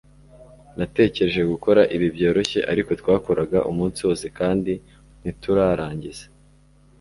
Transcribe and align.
Natekereje 0.77 1.41
gukora 1.51 1.81
ibi 1.95 2.07
byoroshye 2.15 2.59
ariko 2.71 2.91
twakoraga 3.01 3.59
umunsi 3.71 3.99
wose 4.07 4.25
kandi 4.39 4.73
ntiturarangiza 5.21 6.25